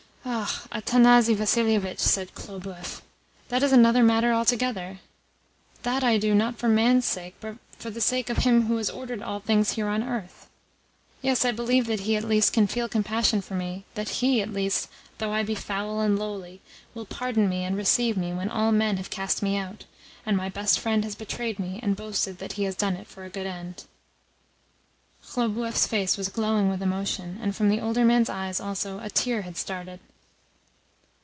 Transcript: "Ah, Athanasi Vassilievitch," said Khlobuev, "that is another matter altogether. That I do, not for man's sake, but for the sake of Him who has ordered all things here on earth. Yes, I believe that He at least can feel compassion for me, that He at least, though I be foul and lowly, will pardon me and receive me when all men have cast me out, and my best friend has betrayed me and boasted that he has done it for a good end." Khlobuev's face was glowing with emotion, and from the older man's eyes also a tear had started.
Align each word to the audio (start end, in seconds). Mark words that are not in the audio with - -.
"Ah, 0.23 0.67
Athanasi 0.71 1.33
Vassilievitch," 1.35 1.97
said 1.99 2.33
Khlobuev, 2.35 3.01
"that 3.49 3.63
is 3.63 3.71
another 3.73 4.03
matter 4.03 4.31
altogether. 4.31 4.99
That 5.81 6.03
I 6.03 6.19
do, 6.19 6.35
not 6.35 6.57
for 6.59 6.67
man's 6.69 7.05
sake, 7.05 7.33
but 7.41 7.57
for 7.79 7.89
the 7.89 7.99
sake 8.01 8.29
of 8.29 8.37
Him 8.37 8.67
who 8.67 8.77
has 8.77 8.91
ordered 8.91 9.23
all 9.23 9.39
things 9.39 9.71
here 9.71 9.87
on 9.87 10.03
earth. 10.03 10.47
Yes, 11.23 11.43
I 11.43 11.51
believe 11.51 11.87
that 11.87 12.01
He 12.01 12.15
at 12.15 12.23
least 12.23 12.53
can 12.53 12.67
feel 12.67 12.87
compassion 12.87 13.41
for 13.41 13.55
me, 13.55 13.83
that 13.95 14.09
He 14.09 14.43
at 14.43 14.53
least, 14.53 14.89
though 15.17 15.33
I 15.33 15.41
be 15.41 15.55
foul 15.55 15.99
and 16.01 16.19
lowly, 16.19 16.61
will 16.93 17.05
pardon 17.05 17.49
me 17.49 17.63
and 17.63 17.75
receive 17.75 18.15
me 18.15 18.31
when 18.31 18.49
all 18.49 18.71
men 18.71 18.97
have 18.97 19.09
cast 19.09 19.41
me 19.41 19.57
out, 19.57 19.85
and 20.23 20.37
my 20.37 20.49
best 20.49 20.79
friend 20.79 21.03
has 21.03 21.15
betrayed 21.15 21.57
me 21.57 21.79
and 21.81 21.95
boasted 21.95 22.37
that 22.37 22.53
he 22.53 22.63
has 22.65 22.75
done 22.75 22.95
it 22.95 23.07
for 23.07 23.23
a 23.23 23.29
good 23.29 23.47
end." 23.47 23.85
Khlobuev's 25.25 25.87
face 25.87 26.15
was 26.15 26.29
glowing 26.29 26.69
with 26.69 26.81
emotion, 26.83 27.39
and 27.41 27.55
from 27.55 27.69
the 27.69 27.81
older 27.81 28.05
man's 28.05 28.29
eyes 28.29 28.59
also 28.59 28.99
a 28.99 29.09
tear 29.09 29.41
had 29.41 29.57
started. 29.57 29.99